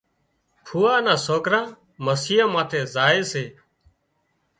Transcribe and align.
ڦوئا 0.65 0.95
نا 1.05 1.15
سوڪران 1.25 1.65
مسيان 2.05 2.49
ماٿي 2.53 2.81
زائي 2.93 3.21
سي 3.31 3.43